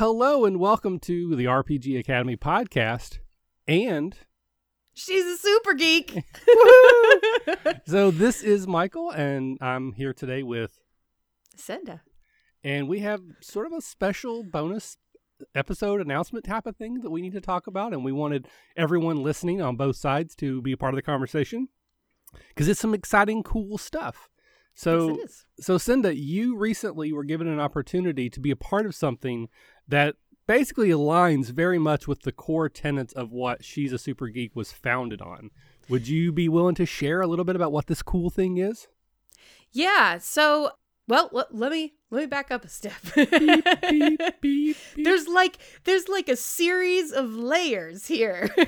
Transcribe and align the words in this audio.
hello 0.00 0.46
and 0.46 0.58
welcome 0.58 0.98
to 0.98 1.36
the 1.36 1.44
RPG 1.44 1.98
Academy 1.98 2.34
podcast. 2.34 3.18
And 3.68 4.16
She's 4.94 5.26
a 5.26 5.36
super 5.36 5.74
geek. 5.74 6.24
so 7.86 8.10
this 8.10 8.42
is 8.42 8.66
Michael, 8.66 9.10
and 9.10 9.58
I'm 9.60 9.92
here 9.92 10.14
today 10.14 10.42
with, 10.42 10.78
Senda. 11.54 12.00
and 12.64 12.88
we 12.88 13.00
have 13.00 13.20
sort 13.42 13.66
of 13.66 13.74
a 13.74 13.82
special 13.82 14.42
bonus 14.42 14.96
episode 15.54 16.00
announcement 16.00 16.46
type 16.46 16.64
of 16.64 16.78
thing 16.78 17.02
that 17.02 17.10
we 17.10 17.20
need 17.20 17.34
to 17.34 17.42
talk 17.42 17.66
about. 17.66 17.92
And 17.92 18.02
we 18.02 18.10
wanted 18.10 18.48
everyone 18.78 19.22
listening 19.22 19.60
on 19.60 19.76
both 19.76 19.96
sides 19.96 20.34
to 20.36 20.62
be 20.62 20.72
a 20.72 20.78
part 20.78 20.94
of 20.94 20.96
the 20.96 21.02
conversation 21.02 21.68
because 22.48 22.68
it's 22.68 22.80
some 22.80 22.94
exciting, 22.94 23.42
cool 23.42 23.76
stuff. 23.76 24.30
So, 24.74 25.18
yes. 25.18 25.44
So, 25.60 25.78
Senda, 25.78 26.16
you 26.16 26.56
recently 26.56 27.12
were 27.12 27.24
given 27.24 27.48
an 27.48 27.60
opportunity 27.60 28.30
to 28.30 28.40
be 28.40 28.50
a 28.50 28.56
part 28.56 28.86
of 28.86 28.94
something 28.94 29.48
that 29.90 30.16
basically 30.46 30.88
aligns 30.88 31.50
very 31.50 31.78
much 31.78 32.08
with 32.08 32.22
the 32.22 32.32
core 32.32 32.68
tenets 32.68 33.12
of 33.12 33.30
what 33.30 33.64
She's 33.64 33.92
a 33.92 33.98
Super 33.98 34.28
Geek 34.28 34.56
was 34.56 34.72
founded 34.72 35.20
on. 35.20 35.50
Would 35.88 36.08
you 36.08 36.32
be 36.32 36.48
willing 36.48 36.74
to 36.76 36.86
share 36.86 37.20
a 37.20 37.26
little 37.26 37.44
bit 37.44 37.56
about 37.56 37.72
what 37.72 37.86
this 37.86 38.02
cool 38.02 38.30
thing 38.30 38.58
is? 38.58 38.88
Yeah. 39.72 40.18
So, 40.18 40.70
well, 41.08 41.30
l- 41.34 41.46
let 41.50 41.72
me 41.72 41.94
let 42.10 42.20
me 42.20 42.26
back 42.26 42.50
up 42.50 42.64
a 42.64 42.68
step. 42.68 42.92
beep, 43.14 43.64
beep, 43.88 44.20
beep. 44.40 44.76
There's 44.96 45.28
like 45.28 45.58
there's 45.84 46.08
like 46.08 46.28
a 46.28 46.36
series 46.36 47.12
of 47.12 47.34
layers 47.34 48.06
here. 48.06 48.50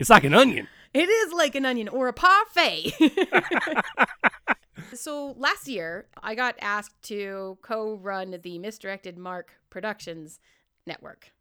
It's 0.00 0.10
like 0.10 0.24
an 0.24 0.34
onion. 0.34 0.66
It 0.94 1.08
is 1.08 1.32
like 1.32 1.54
an 1.54 1.64
onion 1.64 1.86
or 1.86 2.08
a 2.08 2.12
parfait. 2.12 2.92
so 4.94 5.36
last 5.38 5.68
year, 5.68 6.06
I 6.20 6.34
got 6.34 6.56
asked 6.60 7.00
to 7.04 7.56
co-run 7.62 8.36
the 8.42 8.58
Misdirected 8.58 9.16
Mark 9.16 9.52
Productions 9.70 10.40
network. 10.86 11.32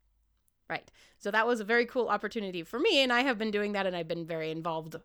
Right. 0.70 0.90
So 1.18 1.32
that 1.32 1.46
was 1.46 1.60
a 1.60 1.66
very 1.66 1.86
cool 1.86 2.08
opportunity 2.08 2.64
for 2.64 2.80
me, 2.80 3.04
and 3.04 3.12
I 3.12 3.22
have 3.22 3.38
been 3.38 3.52
doing 3.52 3.74
that, 3.74 3.86
and 3.86 3.96
I've 3.96 4.08
been 4.08 4.26
very 4.26 4.52
involved 4.52 4.96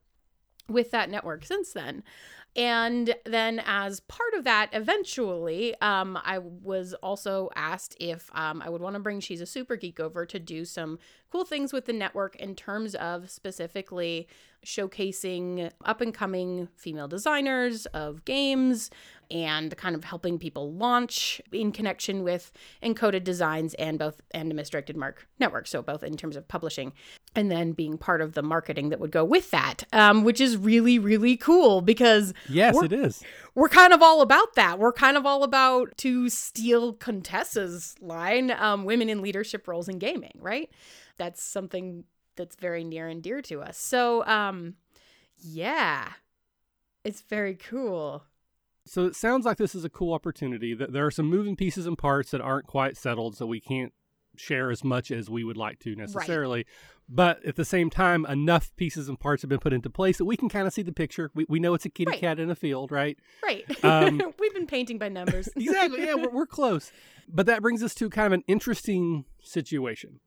with 0.68 0.90
that 0.92 1.10
network 1.10 1.44
since 1.44 1.72
then. 1.72 2.02
And 2.54 3.14
then, 3.26 3.60
as 3.66 4.00
part 4.00 4.32
of 4.34 4.44
that, 4.44 4.70
eventually, 4.72 5.78
um, 5.82 6.18
I 6.24 6.38
was 6.38 6.94
also 6.94 7.50
asked 7.54 7.96
if 8.00 8.30
um, 8.32 8.62
I 8.62 8.70
would 8.70 8.80
want 8.80 8.94
to 8.94 9.00
bring 9.00 9.20
She's 9.20 9.42
a 9.42 9.46
Super 9.46 9.76
Geek 9.76 10.00
over 10.00 10.24
to 10.24 10.38
do 10.38 10.64
some 10.64 10.98
cool 11.30 11.44
things 11.44 11.72
with 11.74 11.84
the 11.84 11.92
network 11.92 12.34
in 12.36 12.54
terms 12.54 12.94
of 12.94 13.28
specifically 13.28 14.26
showcasing 14.66 15.70
up 15.84 16.00
and 16.00 16.12
coming 16.12 16.68
female 16.76 17.08
designers 17.08 17.86
of 17.86 18.24
games 18.24 18.90
and 19.30 19.76
kind 19.76 19.94
of 19.96 20.04
helping 20.04 20.38
people 20.38 20.72
launch 20.72 21.40
in 21.52 21.72
connection 21.72 22.22
with 22.22 22.52
encoded 22.82 23.24
designs 23.24 23.74
and 23.74 23.98
both 23.98 24.20
and 24.32 24.50
the 24.50 24.54
misdirected 24.54 24.96
mark 24.96 25.26
network 25.40 25.66
so 25.66 25.82
both 25.82 26.02
in 26.04 26.16
terms 26.16 26.36
of 26.36 26.46
publishing 26.46 26.92
and 27.34 27.50
then 27.50 27.72
being 27.72 27.98
part 27.98 28.20
of 28.20 28.34
the 28.34 28.42
marketing 28.42 28.88
that 28.90 29.00
would 29.00 29.10
go 29.10 29.24
with 29.24 29.50
that 29.50 29.84
um, 29.92 30.22
which 30.22 30.40
is 30.40 30.56
really 30.56 30.98
really 30.98 31.36
cool 31.36 31.80
because 31.80 32.32
Yes, 32.48 32.80
it 32.82 32.92
is. 32.92 33.22
we're 33.54 33.68
kind 33.68 33.92
of 33.92 34.02
all 34.02 34.20
about 34.20 34.54
that. 34.54 34.78
We're 34.78 34.92
kind 34.92 35.16
of 35.16 35.26
all 35.26 35.42
about 35.42 35.96
to 35.98 36.28
steal 36.28 36.92
Contessa's 36.92 37.94
line, 38.00 38.50
um, 38.50 38.84
women 38.84 39.08
in 39.08 39.20
leadership 39.22 39.66
roles 39.68 39.88
in 39.88 39.98
gaming, 39.98 40.38
right? 40.40 40.70
That's 41.18 41.42
something 41.42 42.04
that's 42.36 42.56
very 42.56 42.84
near 42.84 43.08
and 43.08 43.22
dear 43.22 43.42
to 43.42 43.62
us. 43.62 43.78
So, 43.78 44.24
um, 44.26 44.74
yeah, 45.38 46.08
it's 47.04 47.20
very 47.22 47.54
cool. 47.54 48.24
So 48.84 49.04
it 49.06 49.16
sounds 49.16 49.44
like 49.44 49.56
this 49.56 49.74
is 49.74 49.84
a 49.84 49.90
cool 49.90 50.12
opportunity. 50.14 50.72
That 50.74 50.92
there 50.92 51.04
are 51.06 51.10
some 51.10 51.26
moving 51.26 51.56
pieces 51.56 51.86
and 51.86 51.98
parts 51.98 52.30
that 52.30 52.40
aren't 52.40 52.66
quite 52.66 52.96
settled, 52.96 53.36
so 53.36 53.44
we 53.46 53.60
can't 53.60 53.92
share 54.36 54.70
as 54.70 54.84
much 54.84 55.10
as 55.10 55.28
we 55.30 55.42
would 55.42 55.56
like 55.56 55.78
to 55.80 55.96
necessarily. 55.96 56.66
But 57.08 57.44
at 57.44 57.56
the 57.56 57.64
same 57.64 57.88
time, 57.88 58.26
enough 58.26 58.74
pieces 58.76 59.08
and 59.08 59.18
parts 59.18 59.42
have 59.42 59.48
been 59.48 59.60
put 59.60 59.72
into 59.72 59.88
place 59.88 60.18
that 60.18 60.24
we 60.24 60.36
can 60.36 60.48
kind 60.48 60.66
of 60.66 60.72
see 60.72 60.82
the 60.82 60.92
picture. 60.92 61.30
We, 61.34 61.46
we 61.48 61.58
know 61.58 61.72
it's 61.74 61.84
a 61.84 61.88
kitty 61.88 62.10
Right. 62.10 62.20
cat 62.20 62.38
in 62.38 62.50
a 62.50 62.54
field, 62.54 62.90
right? 62.92 63.16
Right. 63.42 63.64
Um, 63.84 64.20
We've 64.38 64.54
been 64.54 64.66
painting 64.66 64.98
by 64.98 65.08
numbers. 65.08 65.48
exactly. 65.56 66.04
Yeah, 66.04 66.14
we're, 66.14 66.30
we're 66.30 66.46
close. 66.46 66.92
But 67.28 67.46
that 67.46 67.62
brings 67.62 67.82
us 67.82 67.94
to 67.96 68.10
kind 68.10 68.26
of 68.26 68.32
an 68.32 68.44
interesting 68.46 69.24
situation. 69.42 70.20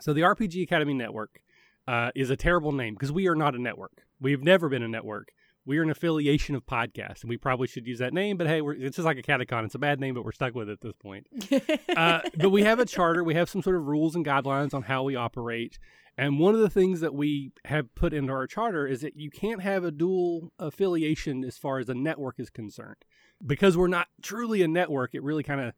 So 0.00 0.12
the 0.12 0.22
RPG 0.22 0.62
Academy 0.62 0.94
Network 0.94 1.40
uh, 1.88 2.10
is 2.14 2.30
a 2.30 2.36
terrible 2.36 2.72
name 2.72 2.94
because 2.94 3.12
we 3.12 3.28
are 3.28 3.34
not 3.34 3.54
a 3.54 3.58
network. 3.58 4.02
We've 4.20 4.42
never 4.42 4.68
been 4.68 4.82
a 4.82 4.88
network. 4.88 5.30
We 5.64 5.78
are 5.78 5.82
an 5.82 5.90
affiliation 5.90 6.54
of 6.54 6.64
podcasts, 6.64 7.22
and 7.22 7.28
we 7.28 7.36
probably 7.36 7.66
should 7.66 7.86
use 7.86 7.98
that 7.98 8.14
name. 8.14 8.36
But 8.36 8.46
hey, 8.46 8.60
we're, 8.60 8.74
it's 8.74 8.96
just 8.96 9.06
like 9.06 9.18
a 9.18 9.22
catacon. 9.22 9.64
It's 9.64 9.74
a 9.74 9.80
bad 9.80 9.98
name, 9.98 10.14
but 10.14 10.24
we're 10.24 10.32
stuck 10.32 10.54
with 10.54 10.68
it 10.68 10.72
at 10.72 10.80
this 10.80 10.94
point. 10.94 11.26
Uh, 11.96 12.20
but 12.36 12.50
we 12.50 12.62
have 12.62 12.78
a 12.78 12.84
charter. 12.84 13.24
We 13.24 13.34
have 13.34 13.48
some 13.48 13.62
sort 13.62 13.74
of 13.74 13.86
rules 13.86 14.14
and 14.14 14.24
guidelines 14.24 14.74
on 14.74 14.82
how 14.82 15.02
we 15.02 15.16
operate. 15.16 15.78
And 16.18 16.38
one 16.38 16.54
of 16.54 16.60
the 16.60 16.68
things 16.68 17.00
that 17.00 17.14
we 17.14 17.52
have 17.64 17.94
put 17.94 18.12
into 18.12 18.34
our 18.34 18.46
charter 18.46 18.86
is 18.86 19.00
that 19.00 19.16
you 19.16 19.30
can't 19.30 19.62
have 19.62 19.82
a 19.82 19.90
dual 19.90 20.52
affiliation 20.58 21.42
as 21.42 21.56
far 21.56 21.78
as 21.78 21.88
a 21.88 21.94
network 21.94 22.38
is 22.38 22.50
concerned. 22.50 22.96
Because 23.44 23.78
we're 23.78 23.86
not 23.86 24.08
truly 24.20 24.60
a 24.60 24.68
network, 24.68 25.14
it 25.14 25.22
really 25.22 25.42
kind 25.42 25.60
of, 25.60 25.72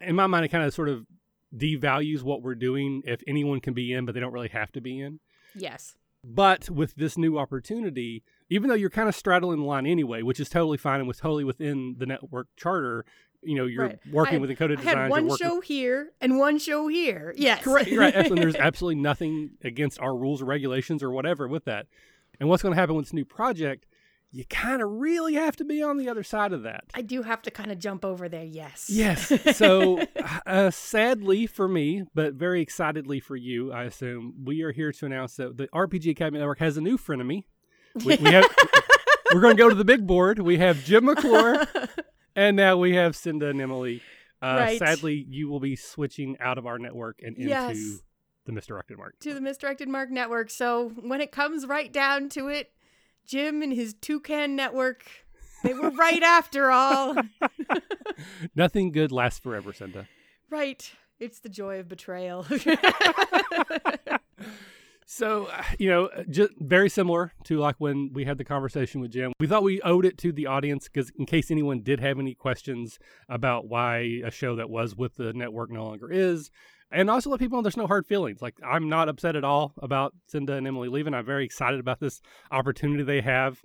in 0.00 0.16
my 0.16 0.26
mind, 0.26 0.44
it 0.44 0.48
kind 0.48 0.64
of 0.64 0.74
sort 0.74 0.88
of 0.88 1.06
devalues 1.56 2.22
what 2.22 2.42
we're 2.42 2.54
doing 2.54 3.02
if 3.04 3.22
anyone 3.26 3.60
can 3.60 3.74
be 3.74 3.92
in, 3.92 4.04
but 4.06 4.14
they 4.14 4.20
don't 4.20 4.32
really 4.32 4.48
have 4.48 4.72
to 4.72 4.80
be 4.80 5.00
in. 5.00 5.20
yes. 5.54 5.96
But 6.26 6.70
with 6.70 6.94
this 6.94 7.18
new 7.18 7.36
opportunity, 7.38 8.22
even 8.48 8.70
though 8.70 8.74
you're 8.74 8.88
kind 8.88 9.10
of 9.10 9.14
straddling 9.14 9.58
the 9.58 9.66
line 9.66 9.84
anyway, 9.86 10.22
which 10.22 10.40
is 10.40 10.48
totally 10.48 10.78
fine 10.78 10.98
and 11.00 11.06
was 11.06 11.18
totally 11.18 11.44
within 11.44 11.96
the 11.98 12.06
network 12.06 12.46
charter, 12.56 13.04
you 13.42 13.54
know, 13.54 13.66
you're 13.66 13.88
Right. 13.88 13.98
working 14.10 14.36
I- 14.36 14.38
with 14.38 14.48
encoded 14.48 14.78
I 14.78 14.82
design. 14.84 14.96
had 14.96 15.10
one 15.10 15.36
show 15.36 15.60
here 15.60 16.12
and 16.22 16.38
one 16.38 16.58
show 16.58 16.88
here. 16.88 17.34
Yes. 17.36 17.62
Correct. 17.62 17.90
Right. 17.90 18.14
Absolutely. 18.16 18.40
There's 18.42 18.54
absolutely 18.56 19.02
nothing 19.02 19.50
against 19.62 20.00
our 20.00 20.16
rules 20.16 20.40
or 20.40 20.46
regulations 20.46 21.02
or 21.02 21.10
whatever 21.10 21.46
with 21.46 21.66
that. 21.66 21.88
And 22.40 22.48
what's 22.48 22.62
going 22.62 22.74
to 22.74 22.80
happen 22.80 22.94
with 22.96 23.04
this 23.04 23.12
new 23.12 23.26
project? 23.26 23.84
You 24.36 24.44
kind 24.46 24.82
of 24.82 24.90
really 24.90 25.34
have 25.34 25.54
to 25.56 25.64
be 25.64 25.80
on 25.80 25.96
the 25.96 26.08
other 26.08 26.24
side 26.24 26.52
of 26.52 26.64
that. 26.64 26.86
I 26.92 27.02
do 27.02 27.22
have 27.22 27.40
to 27.42 27.52
kind 27.52 27.70
of 27.70 27.78
jump 27.78 28.04
over 28.04 28.28
there. 28.28 28.42
Yes. 28.42 28.90
Yes. 28.90 29.32
So, 29.56 30.04
uh, 30.46 30.72
sadly 30.72 31.46
for 31.46 31.68
me, 31.68 32.02
but 32.14 32.34
very 32.34 32.60
excitedly 32.60 33.20
for 33.20 33.36
you, 33.36 33.70
I 33.72 33.84
assume, 33.84 34.34
we 34.44 34.62
are 34.62 34.72
here 34.72 34.90
to 34.90 35.06
announce 35.06 35.36
that 35.36 35.56
the 35.56 35.68
RPG 35.68 36.10
Academy 36.10 36.40
Network 36.40 36.58
has 36.58 36.76
a 36.76 36.80
new 36.80 36.98
frenemy. 36.98 37.44
We, 38.04 38.16
we 38.16 38.32
have, 38.32 38.44
we're 39.32 39.40
going 39.40 39.56
to 39.56 39.62
go 39.62 39.68
to 39.68 39.74
the 39.76 39.84
big 39.84 40.04
board. 40.04 40.40
We 40.40 40.58
have 40.58 40.82
Jim 40.84 41.04
McClure, 41.04 41.64
and 42.34 42.56
now 42.56 42.76
we 42.76 42.96
have 42.96 43.14
Senda 43.14 43.50
and 43.50 43.60
Emily. 43.60 44.02
Uh, 44.42 44.56
Right. 44.58 44.78
Sadly, 44.80 45.24
you 45.30 45.48
will 45.48 45.60
be 45.60 45.76
switching 45.76 46.36
out 46.40 46.58
of 46.58 46.66
our 46.66 46.80
network 46.80 47.20
and 47.22 47.36
into 47.36 47.50
Yes. 47.50 47.78
the 48.46 48.52
misdirected 48.52 48.98
mark. 48.98 49.14
to 49.20 49.32
the 49.32 49.40
misdirected 49.40 49.88
mark 49.88 50.10
network. 50.10 50.50
So 50.50 50.88
when 51.00 51.20
it 51.20 51.30
comes 51.30 51.66
right 51.66 51.90
down 51.92 52.28
to 52.30 52.48
it, 52.48 52.72
Jim 53.26 53.62
and 53.62 53.72
his 53.72 53.94
toucan 53.94 54.56
network, 54.56 55.04
they 55.62 55.74
were 55.74 55.90
right 55.90 56.22
after 56.22 56.70
all. 56.70 57.16
Nothing 58.54 58.92
good 58.92 59.12
lasts 59.12 59.38
forever, 59.40 59.72
Senda. 59.72 60.08
right. 60.50 60.90
It's 61.20 61.38
the 61.38 61.48
joy 61.48 61.78
of 61.78 61.88
betrayal. 61.88 62.44
So, 65.06 65.48
you 65.78 65.90
know, 65.90 66.08
just 66.30 66.52
very 66.58 66.88
similar 66.88 67.32
to 67.44 67.58
like 67.58 67.76
when 67.78 68.10
we 68.14 68.24
had 68.24 68.38
the 68.38 68.44
conversation 68.44 69.02
with 69.02 69.12
Jim. 69.12 69.32
We 69.38 69.46
thought 69.46 69.62
we 69.62 69.80
owed 69.82 70.06
it 70.06 70.16
to 70.18 70.32
the 70.32 70.46
audience 70.46 70.88
because, 70.88 71.12
in 71.18 71.26
case 71.26 71.50
anyone 71.50 71.82
did 71.82 72.00
have 72.00 72.18
any 72.18 72.34
questions 72.34 72.98
about 73.28 73.68
why 73.68 74.22
a 74.24 74.30
show 74.30 74.56
that 74.56 74.70
was 74.70 74.96
with 74.96 75.16
the 75.16 75.34
network 75.34 75.70
no 75.70 75.84
longer 75.84 76.10
is, 76.10 76.50
and 76.90 77.10
also 77.10 77.30
let 77.30 77.40
people 77.40 77.58
know 77.58 77.62
there's 77.62 77.76
no 77.76 77.86
hard 77.86 78.06
feelings. 78.06 78.40
Like, 78.40 78.54
I'm 78.64 78.88
not 78.88 79.08
upset 79.08 79.36
at 79.36 79.44
all 79.44 79.72
about 79.80 80.14
Senda 80.26 80.54
and 80.54 80.66
Emily 80.66 80.88
leaving. 80.88 81.14
I'm 81.14 81.26
very 81.26 81.44
excited 81.44 81.80
about 81.80 82.00
this 82.00 82.20
opportunity 82.50 83.02
they 83.02 83.20
have. 83.20 83.62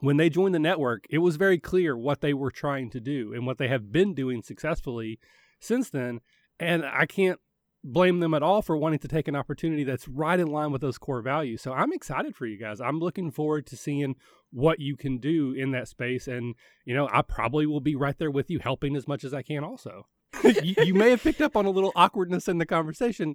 When 0.00 0.16
they 0.16 0.30
joined 0.30 0.54
the 0.54 0.58
network, 0.58 1.04
it 1.10 1.18
was 1.18 1.36
very 1.36 1.58
clear 1.58 1.96
what 1.96 2.20
they 2.20 2.34
were 2.34 2.50
trying 2.50 2.90
to 2.90 3.00
do 3.00 3.32
and 3.34 3.46
what 3.46 3.58
they 3.58 3.68
have 3.68 3.92
been 3.92 4.14
doing 4.14 4.42
successfully 4.42 5.18
since 5.60 5.90
then. 5.90 6.20
And 6.58 6.84
I 6.84 7.06
can't 7.06 7.38
blame 7.84 8.20
them 8.20 8.34
at 8.34 8.42
all 8.42 8.62
for 8.62 8.76
wanting 8.76 9.00
to 9.00 9.08
take 9.08 9.28
an 9.28 9.36
opportunity 9.36 9.84
that's 9.84 10.08
right 10.08 10.38
in 10.38 10.46
line 10.46 10.72
with 10.72 10.80
those 10.80 10.98
core 10.98 11.20
values. 11.20 11.60
So 11.60 11.72
I'm 11.72 11.92
excited 11.92 12.36
for 12.36 12.46
you 12.46 12.58
guys. 12.58 12.80
I'm 12.80 13.00
looking 13.00 13.30
forward 13.30 13.66
to 13.66 13.76
seeing 13.76 14.14
what 14.50 14.78
you 14.78 14.96
can 14.96 15.18
do 15.18 15.52
in 15.52 15.72
that 15.72 15.88
space. 15.88 16.28
And, 16.28 16.54
you 16.84 16.94
know, 16.94 17.08
I 17.12 17.22
probably 17.22 17.66
will 17.66 17.80
be 17.80 17.96
right 17.96 18.16
there 18.16 18.30
with 18.30 18.50
you 18.50 18.60
helping 18.60 18.94
as 18.96 19.08
much 19.08 19.24
as 19.24 19.34
I 19.34 19.42
can 19.42 19.64
also. 19.64 20.06
you, 20.62 20.74
you 20.84 20.94
may 20.94 21.10
have 21.10 21.22
picked 21.22 21.40
up 21.40 21.56
on 21.56 21.66
a 21.66 21.70
little 21.70 21.92
awkwardness 21.96 22.48
in 22.48 22.58
the 22.58 22.66
conversation 22.66 23.34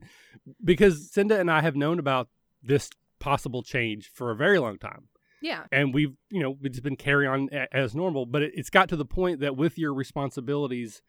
because 0.63 1.11
Senda 1.11 1.39
and 1.39 1.49
I 1.51 1.61
have 1.61 1.75
known 1.75 1.99
about 1.99 2.29
this 2.63 2.89
possible 3.19 3.63
change 3.63 4.11
for 4.13 4.29
a 4.31 4.35
very 4.35 4.59
long 4.59 4.77
time 4.77 5.07
yeah. 5.41 5.63
and 5.71 5.93
we've 5.93 6.13
you 6.29 6.41
know 6.41 6.55
it's 6.61 6.79
been 6.79 6.95
carry 6.95 7.25
on 7.25 7.49
a- 7.51 7.73
as 7.75 7.95
normal 7.95 8.25
but 8.27 8.43
it, 8.43 8.51
it's 8.53 8.69
got 8.69 8.87
to 8.89 8.95
the 8.95 9.05
point 9.05 9.39
that 9.39 9.55
with 9.55 9.77
your 9.77 9.93
responsibilities 9.93 11.01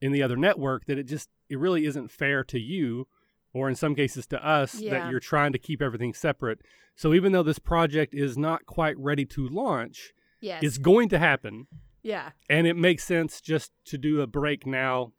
in 0.00 0.12
the 0.12 0.22
other 0.22 0.36
network 0.36 0.86
that 0.86 0.96
it 0.98 1.04
just 1.04 1.28
it 1.50 1.58
really 1.58 1.84
isn't 1.84 2.10
fair 2.10 2.42
to 2.44 2.58
you 2.58 3.06
or 3.52 3.68
in 3.68 3.74
some 3.74 3.94
cases 3.94 4.26
to 4.28 4.46
us 4.46 4.76
Yeah. 4.76 4.92
that 4.92 5.10
you're 5.10 5.20
trying 5.20 5.52
to 5.52 5.58
keep 5.58 5.82
everything 5.82 6.14
separate 6.14 6.60
so 6.96 7.12
even 7.12 7.32
though 7.32 7.42
this 7.42 7.58
project 7.58 8.14
is 8.14 8.38
not 8.38 8.64
quite 8.66 8.98
ready 8.98 9.24
to 9.26 9.46
launch 9.48 10.12
Yes. 10.40 10.62
it's 10.62 10.78
going 10.78 11.10
to 11.10 11.18
happen 11.18 11.66
yeah. 12.02 12.30
and 12.48 12.66
it 12.66 12.76
makes 12.76 13.04
sense 13.04 13.42
just 13.42 13.70
to 13.86 13.98
do 13.98 14.22
a 14.22 14.26
break 14.26 14.66
now 14.66 15.12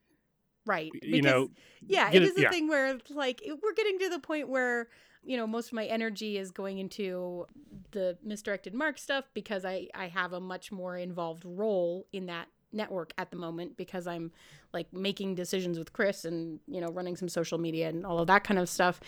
right. 0.71 0.91
you 1.03 1.21
know, 1.21 1.49
yeah, 1.85 2.11
get 2.11 2.21
it 2.21 2.25
it- 2.25 2.31
is 2.31 2.37
a 2.37 2.41
yeah. 2.41 2.49
thing 2.49 2.67
where 2.67 2.97
like 3.09 3.41
we're 3.61 3.73
getting 3.73 3.99
to 3.99 4.09
the 4.09 4.19
point 4.19 4.49
where 4.49 4.87
you 5.23 5.37
know 5.37 5.45
most 5.45 5.67
of 5.67 5.73
my 5.73 5.85
energy 5.85 6.37
is 6.37 6.51
going 6.51 6.77
into 6.79 7.45
the 7.91 8.17
misdirected 8.23 8.73
mark 8.73 8.97
stuff 8.97 9.25
because 9.33 9.63
I 9.65 9.87
I 9.93 10.07
have 10.07 10.33
a 10.33 10.39
much 10.39 10.71
more 10.71 10.97
involved 10.97 11.43
role 11.45 12.07
in 12.11 12.25
that 12.27 12.47
network 12.73 13.11
at 13.17 13.31
the 13.31 13.37
moment 13.37 13.75
because 13.75 14.07
I'm 14.07 14.31
like 14.73 14.91
making 14.93 15.35
decisions 15.35 15.77
with 15.77 15.91
Chris 15.93 16.23
and 16.25 16.59
you 16.67 16.79
know 16.81 16.87
running 16.89 17.15
some 17.17 17.29
social 17.29 17.57
media 17.57 17.89
and 17.89 18.05
all 18.05 18.19
of 18.19 18.27
that 18.27 18.43
kind 18.43 18.59
of 18.59 18.69
stuff. 18.69 18.99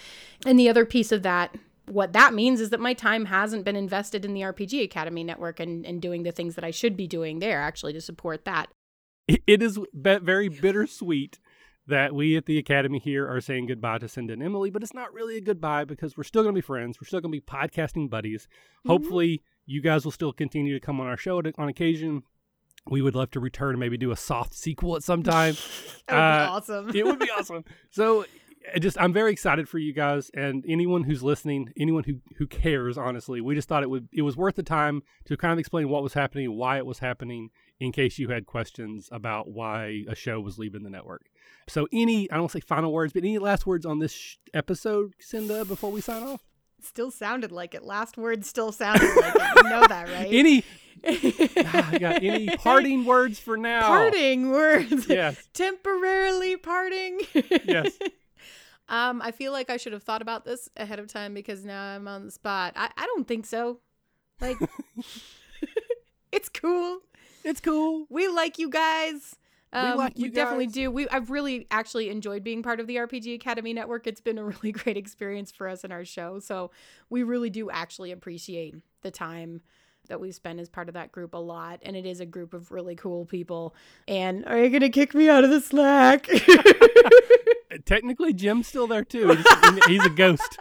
And 0.45 0.59
the 0.59 0.69
other 0.69 0.85
piece 0.85 1.11
of 1.11 1.23
that 1.23 1.55
what 1.87 2.13
that 2.13 2.33
means 2.33 2.61
is 2.61 2.69
that 2.69 2.79
my 2.79 2.93
time 2.93 3.25
hasn't 3.25 3.65
been 3.65 3.75
invested 3.75 4.23
in 4.23 4.33
the 4.33 4.41
RPG 4.41 4.83
Academy 4.83 5.23
network 5.23 5.59
and, 5.59 5.85
and 5.85 6.01
doing 6.01 6.23
the 6.23 6.31
things 6.31 6.55
that 6.55 6.63
I 6.63 6.71
should 6.71 6.95
be 6.95 7.07
doing 7.07 7.39
there 7.39 7.59
actually 7.59 7.91
to 7.93 8.01
support 8.01 8.45
that. 8.45 8.69
it 9.27 9.41
it 9.47 9.61
is 9.61 9.77
very 9.93 10.49
bittersweet 10.49 11.39
that 11.87 12.13
we 12.15 12.35
at 12.37 12.45
the 12.45 12.57
academy 12.57 12.99
here 12.99 13.27
are 13.29 13.41
saying 13.41 13.65
goodbye 13.67 13.97
to 13.97 14.07
Senda 14.07 14.33
and 14.33 14.43
Emily, 14.43 14.69
but 14.69 14.83
it's 14.83 14.93
not 14.93 15.13
really 15.13 15.37
a 15.37 15.41
goodbye 15.41 15.83
because 15.83 16.15
we're 16.15 16.23
still 16.23 16.43
going 16.43 16.53
to 16.55 16.57
be 16.57 16.65
friends. 16.65 16.97
We're 17.01 17.07
still 17.07 17.19
going 17.21 17.31
to 17.33 17.37
be 17.37 17.41
podcasting 17.41 18.09
buddies. 18.09 18.47
Mm-hmm. 18.79 18.89
Hopefully, 18.89 19.43
you 19.65 19.81
guys 19.81 20.05
will 20.05 20.11
still 20.11 20.31
continue 20.33 20.73
to 20.73 20.85
come 20.85 20.99
on 21.01 21.07
our 21.07 21.17
show 21.17 21.39
at- 21.39 21.57
on 21.59 21.67
occasion. 21.69 22.23
We 22.89 23.01
would 23.01 23.15
love 23.15 23.31
to 23.31 23.39
return 23.39 23.71
and 23.71 23.79
maybe 23.79 23.97
do 23.97 24.11
a 24.11 24.15
soft 24.17 24.53
sequel 24.53 24.95
at 24.95 25.03
some 25.03 25.23
time. 25.23 25.55
That 26.07 26.15
would 26.15 26.19
Uh, 26.19 26.45
be 26.45 26.49
awesome. 26.51 26.95
it 26.97 27.05
would 27.05 27.19
be 27.19 27.29
awesome. 27.37 27.63
So, 27.91 28.25
I 28.73 28.79
just 28.79 28.99
I'm 28.99 29.13
very 29.13 29.31
excited 29.31 29.67
for 29.67 29.77
you 29.77 29.93
guys 29.93 30.31
and 30.33 30.63
anyone 30.67 31.03
who's 31.03 31.23
listening, 31.23 31.73
anyone 31.77 32.03
who 32.03 32.19
who 32.37 32.47
cares. 32.47 32.97
Honestly, 32.97 33.41
we 33.41 33.55
just 33.55 33.67
thought 33.67 33.83
it 33.83 33.89
would 33.89 34.07
it 34.13 34.21
was 34.21 34.37
worth 34.37 34.55
the 34.55 34.63
time 34.63 35.03
to 35.25 35.37
kind 35.37 35.51
of 35.51 35.59
explain 35.59 35.89
what 35.89 36.03
was 36.03 36.13
happening, 36.13 36.55
why 36.55 36.77
it 36.77 36.85
was 36.85 36.99
happening, 36.99 37.49
in 37.79 37.91
case 37.91 38.19
you 38.19 38.29
had 38.29 38.45
questions 38.45 39.09
about 39.11 39.49
why 39.49 40.03
a 40.07 40.15
show 40.15 40.39
was 40.39 40.57
leaving 40.57 40.83
the 40.83 40.89
network. 40.89 41.25
So, 41.67 41.87
any 41.91 42.29
I 42.31 42.37
don't 42.37 42.51
say 42.51 42.59
final 42.59 42.91
words, 42.91 43.13
but 43.13 43.23
any 43.23 43.37
last 43.37 43.65
words 43.65 43.85
on 43.85 43.99
this 43.99 44.11
sh- 44.11 44.37
episode, 44.53 45.13
Senda, 45.19 45.65
before 45.65 45.91
we 45.91 46.01
sign 46.01 46.23
off? 46.23 46.41
still 46.85 47.11
sounded 47.11 47.51
like 47.51 47.73
it. 47.73 47.83
Last 47.83 48.17
word 48.17 48.45
still 48.45 48.71
sounded 48.71 49.09
like 49.15 49.35
it. 49.35 49.63
You 49.63 49.69
know 49.69 49.87
that, 49.87 50.09
right? 50.09 50.27
Any 50.31 50.63
ah, 51.65 51.91
yeah, 51.99 52.19
any 52.21 52.47
parting 52.57 53.05
words 53.05 53.39
for 53.39 53.57
now? 53.57 53.87
parting 53.87 54.51
words. 54.51 55.07
Yes. 55.07 55.47
Temporarily 55.53 56.57
parting. 56.57 57.21
Yes. 57.65 57.97
Um, 58.89 59.21
I 59.21 59.31
feel 59.31 59.51
like 59.51 59.69
I 59.69 59.77
should 59.77 59.93
have 59.93 60.03
thought 60.03 60.21
about 60.21 60.45
this 60.45 60.69
ahead 60.75 60.99
of 60.99 61.07
time 61.07 61.33
because 61.33 61.63
now 61.63 61.81
I'm 61.81 62.07
on 62.07 62.25
the 62.25 62.31
spot. 62.31 62.73
I, 62.75 62.89
I 62.97 63.05
don't 63.05 63.27
think 63.27 63.45
so. 63.45 63.79
Like, 64.41 64.57
it's 66.31 66.49
cool. 66.49 66.99
It's 67.43 67.59
cool. 67.59 68.05
We 68.09 68.27
like 68.27 68.59
you 68.59 68.69
guys. 68.69 69.35
Um, 69.73 69.97
like 69.97 70.17
you 70.19 70.29
definitely 70.29 70.67
guys. 70.67 70.73
do. 70.75 70.91
We 70.91 71.09
I've 71.09 71.31
really 71.31 71.67
actually 71.71 72.09
enjoyed 72.09 72.43
being 72.43 72.61
part 72.61 72.79
of 72.79 72.85
the 72.85 72.97
RPG 72.97 73.33
Academy 73.33 73.73
network. 73.73 74.05
It's 74.05 74.21
been 74.21 74.37
a 74.37 74.43
really 74.43 74.71
great 74.83 74.97
experience 74.97 75.51
for 75.51 75.67
us 75.67 75.83
in 75.83 75.91
our 75.91 76.05
show. 76.05 76.39
So 76.39 76.69
we 77.09 77.23
really 77.23 77.49
do 77.49 77.71
actually 77.71 78.11
appreciate 78.11 78.75
the 79.01 79.09
time 79.09 79.61
that 80.09 80.19
we 80.19 80.31
spend 80.31 80.59
as 80.59 80.69
part 80.69 80.87
of 80.89 80.93
that 80.93 81.11
group 81.11 81.33
a 81.33 81.37
lot. 81.37 81.79
And 81.83 81.95
it 81.95 82.05
is 82.05 82.19
a 82.19 82.25
group 82.25 82.53
of 82.53 82.71
really 82.71 82.95
cool 82.95 83.25
people. 83.25 83.75
And 84.07 84.45
are 84.45 84.57
you 84.61 84.69
gonna 84.69 84.89
kick 84.89 85.13
me 85.13 85.29
out 85.29 85.43
of 85.43 85.49
the 85.49 85.61
Slack? 85.61 86.27
Technically, 87.85 88.33
Jim's 88.33 88.67
still 88.67 88.87
there 88.87 89.03
too. 89.03 89.29
He's, 89.29 89.85
he's 89.87 90.05
a 90.05 90.09
ghost. 90.09 90.57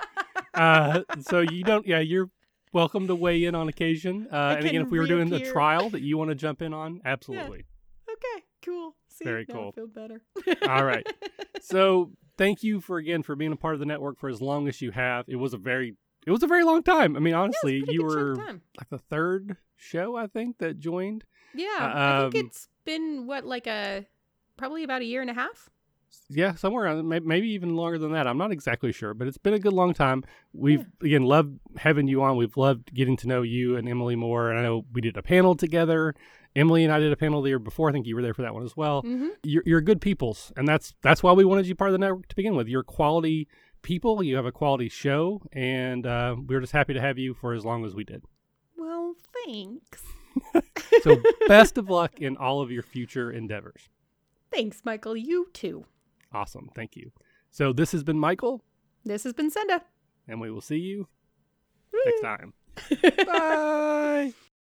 Uh, 0.54 1.02
so 1.20 1.40
you 1.40 1.62
don't. 1.62 1.86
Yeah, 1.86 2.00
you're 2.00 2.30
welcome 2.72 3.06
to 3.06 3.14
weigh 3.14 3.44
in 3.44 3.54
on 3.54 3.68
occasion. 3.68 4.28
Uh, 4.32 4.56
and 4.58 4.66
again, 4.66 4.82
if 4.82 4.90
we 4.90 4.98
were 4.98 5.06
doing 5.06 5.28
the 5.28 5.40
trial 5.40 5.90
that 5.90 6.02
you 6.02 6.16
want 6.16 6.30
to 6.30 6.34
jump 6.34 6.62
in 6.62 6.72
on, 6.72 7.00
absolutely. 7.04 7.66
okay, 8.10 8.44
cool. 8.62 8.94
See, 9.08 9.24
Very 9.24 9.44
cool. 9.46 9.72
feel 9.72 9.86
better. 9.86 10.22
All 10.68 10.84
right. 10.84 11.06
So 11.64 12.10
thank 12.38 12.64
you 12.64 12.80
for 12.80 12.98
again 12.98 13.22
for 13.22 13.36
being 13.36 13.52
a 13.52 13.56
part 13.56 13.74
of 13.74 13.80
the 13.80 13.86
network 13.86 14.18
for 14.18 14.28
as 14.28 14.42
long 14.42 14.66
as 14.66 14.82
you 14.82 14.90
have. 14.90 15.26
It 15.28 15.36
was 15.36 15.54
a 15.54 15.58
very 15.58 15.94
it 16.26 16.30
was 16.30 16.42
a 16.42 16.46
very 16.46 16.64
long 16.64 16.82
time. 16.82 17.16
I 17.16 17.20
mean, 17.20 17.34
honestly, 17.34 17.82
Pretty 17.82 17.94
you 17.94 18.02
good 18.02 18.14
chunk 18.14 18.38
of 18.38 18.54
were 18.54 18.60
like 18.78 18.88
the 18.90 18.98
third 18.98 19.56
show 19.76 20.16
I 20.16 20.26
think 20.26 20.58
that 20.58 20.78
joined. 20.78 21.24
Yeah, 21.54 21.66
I 21.78 22.30
think 22.30 22.34
um, 22.34 22.46
it's 22.46 22.68
been 22.84 23.26
what 23.26 23.44
like 23.44 23.66
a 23.66 24.06
probably 24.56 24.84
about 24.84 25.02
a 25.02 25.04
year 25.04 25.20
and 25.20 25.30
a 25.30 25.34
half. 25.34 25.68
Yeah, 26.28 26.54
somewhere 26.54 26.84
around 26.84 27.08
maybe 27.08 27.48
even 27.48 27.74
longer 27.74 27.98
than 27.98 28.12
that. 28.12 28.26
I'm 28.26 28.38
not 28.38 28.52
exactly 28.52 28.92
sure, 28.92 29.14
but 29.14 29.28
it's 29.28 29.38
been 29.38 29.54
a 29.54 29.58
good 29.58 29.72
long 29.72 29.94
time. 29.94 30.24
We've 30.52 30.86
again 31.02 31.22
loved 31.22 31.58
having 31.76 32.06
you 32.06 32.22
on. 32.22 32.36
We've 32.36 32.56
loved 32.56 32.92
getting 32.94 33.16
to 33.18 33.28
know 33.28 33.42
you 33.42 33.76
and 33.76 33.88
Emily 33.88 34.16
more. 34.16 34.50
And 34.50 34.58
I 34.58 34.62
know 34.62 34.84
we 34.92 35.00
did 35.00 35.16
a 35.16 35.22
panel 35.22 35.54
together. 35.54 36.14
Emily 36.54 36.84
and 36.84 36.92
I 36.92 36.98
did 36.98 37.12
a 37.12 37.16
panel 37.16 37.40
the 37.40 37.48
year 37.48 37.58
before. 37.58 37.88
I 37.88 37.92
think 37.92 38.06
you 38.06 38.14
were 38.14 38.22
there 38.22 38.34
for 38.34 38.42
that 38.42 38.52
one 38.52 38.62
as 38.62 38.76
well. 38.76 39.02
Mm-hmm. 39.02 39.28
You're, 39.42 39.62
you're 39.64 39.80
good 39.80 40.00
peoples, 40.00 40.52
and 40.56 40.68
that's 40.68 40.94
that's 41.02 41.22
why 41.22 41.32
we 41.32 41.44
wanted 41.44 41.66
you 41.66 41.74
part 41.74 41.88
of 41.90 41.92
the 41.92 41.98
network 41.98 42.28
to 42.28 42.36
begin 42.36 42.56
with. 42.56 42.68
You're 42.68 42.82
quality 42.82 43.48
people. 43.82 44.22
You 44.22 44.36
have 44.36 44.46
a 44.46 44.52
quality 44.52 44.88
show, 44.88 45.42
and 45.52 46.06
uh, 46.06 46.36
we 46.46 46.54
were 46.54 46.60
just 46.60 46.72
happy 46.72 46.94
to 46.94 47.00
have 47.00 47.18
you 47.18 47.34
for 47.34 47.52
as 47.54 47.64
long 47.64 47.84
as 47.84 47.94
we 47.94 48.04
did. 48.04 48.24
Well, 48.76 49.14
thanks. 49.44 50.02
So 51.02 51.20
best 51.48 51.76
of 51.78 51.90
luck 51.90 52.20
in 52.20 52.36
all 52.36 52.60
of 52.62 52.70
your 52.70 52.82
future 52.82 53.30
endeavors. 53.30 53.88
Thanks, 54.50 54.82
Michael. 54.84 55.16
You 55.16 55.48
too. 55.52 55.84
Awesome, 56.32 56.68
thank 56.74 56.96
you. 56.96 57.12
So 57.50 57.72
this 57.72 57.92
has 57.92 58.02
been 58.02 58.18
Michael, 58.18 58.62
This 59.04 59.24
has 59.24 59.32
been 59.34 59.50
Senda. 59.50 59.82
and 60.26 60.40
we 60.40 60.50
will 60.50 60.60
see 60.62 60.78
you 60.78 61.08
next 62.06 62.20
time. 62.22 62.54
Bye. 63.26 64.32